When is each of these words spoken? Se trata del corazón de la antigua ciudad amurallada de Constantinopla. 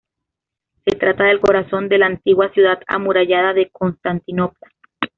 Se 0.83 0.95
trata 0.97 1.25
del 1.25 1.39
corazón 1.39 1.87
de 1.87 1.99
la 1.99 2.07
antigua 2.07 2.49
ciudad 2.51 2.79
amurallada 2.87 3.53
de 3.53 3.69
Constantinopla. 3.69 4.67